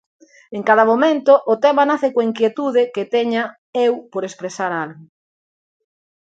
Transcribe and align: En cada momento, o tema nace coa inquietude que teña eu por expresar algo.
En 0.57 0.61
cada 0.69 0.85
momento, 0.91 1.31
o 1.53 1.55
tema 1.63 1.83
nace 1.89 2.07
coa 2.13 2.27
inquietude 2.29 2.81
que 2.93 3.09
teña 3.15 3.43
eu 3.85 3.93
por 4.11 4.23
expresar 4.25 4.71
algo. 4.83 5.03